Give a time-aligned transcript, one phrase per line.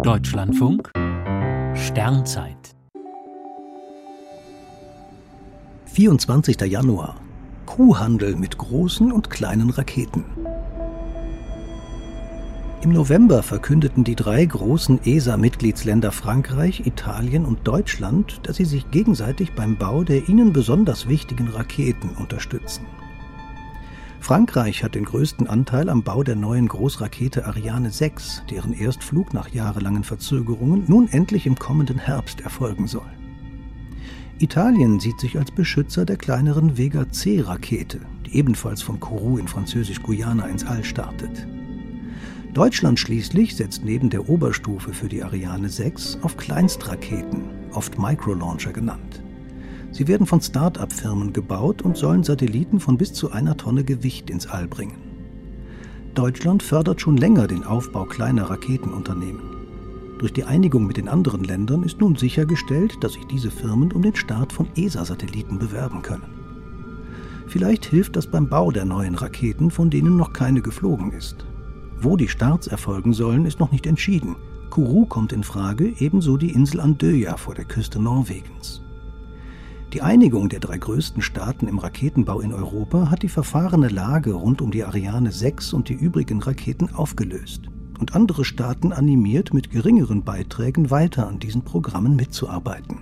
[0.00, 0.90] Deutschlandfunk
[1.74, 2.74] Sternzeit
[5.84, 6.60] 24.
[6.62, 7.20] Januar
[7.66, 10.24] Kuhhandel mit großen und kleinen Raketen.
[12.80, 19.52] Im November verkündeten die drei großen ESA-Mitgliedsländer Frankreich, Italien und Deutschland, dass sie sich gegenseitig
[19.52, 22.86] beim Bau der ihnen besonders wichtigen Raketen unterstützen.
[24.22, 29.48] Frankreich hat den größten Anteil am Bau der neuen Großrakete Ariane 6, deren Erstflug nach
[29.48, 33.10] jahrelangen Verzögerungen nun endlich im kommenden Herbst erfolgen soll.
[34.38, 40.46] Italien sieht sich als Beschützer der kleineren Vega C-Rakete, die ebenfalls von Kourou in Französisch-Guyana
[40.46, 41.48] ins All startet.
[42.54, 49.11] Deutschland schließlich setzt neben der Oberstufe für die Ariane 6 auf Kleinstraketen, oft Microlauncher genannt.
[49.92, 54.46] Sie werden von Start-up-Firmen gebaut und sollen Satelliten von bis zu einer Tonne Gewicht ins
[54.46, 54.96] All bringen.
[56.14, 59.42] Deutschland fördert schon länger den Aufbau kleiner Raketenunternehmen.
[60.18, 64.02] Durch die Einigung mit den anderen Ländern ist nun sichergestellt, dass sich diese Firmen um
[64.02, 66.42] den Start von ESA-Satelliten bewerben können.
[67.48, 71.44] Vielleicht hilft das beim Bau der neuen Raketen, von denen noch keine geflogen ist.
[72.00, 74.36] Wo die Starts erfolgen sollen, ist noch nicht entschieden.
[74.70, 78.80] Kourou kommt in Frage, ebenso die Insel Andøya vor der Küste Norwegens.
[79.92, 84.62] Die Einigung der drei größten Staaten im Raketenbau in Europa hat die verfahrene Lage rund
[84.62, 87.68] um die Ariane 6 und die übrigen Raketen aufgelöst
[88.00, 93.00] und andere Staaten animiert, mit geringeren Beiträgen weiter an diesen Programmen mitzuarbeiten.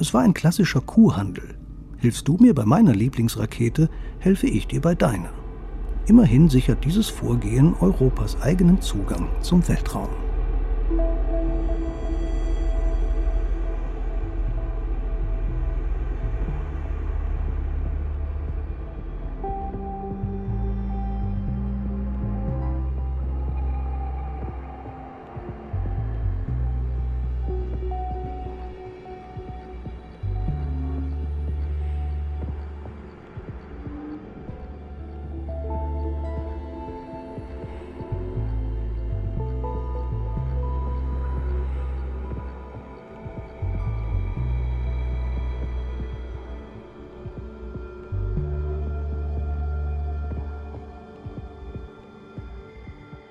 [0.00, 1.54] Es war ein klassischer Kuhhandel.
[1.98, 5.30] Hilfst du mir bei meiner Lieblingsrakete, helfe ich dir bei deiner.
[6.06, 10.08] Immerhin sichert dieses Vorgehen Europas eigenen Zugang zum Weltraum.